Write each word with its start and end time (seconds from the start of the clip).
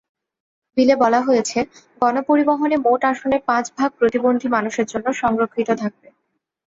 বিলে 0.77 0.95
বলা 0.95 1.19
হয়েছে, 1.21 1.59
গণপরিবহনে 2.01 2.77
মোট 2.85 3.01
আসনের 3.05 3.41
পাঁচ 3.45 3.65
ভাগ 3.77 3.89
প্রতিবন্ধী 3.99 4.47
মানুষের 4.47 4.85
জন্য 4.85 5.07
সংরক্ষিত 5.13 5.69
থাকবে। 5.81 6.07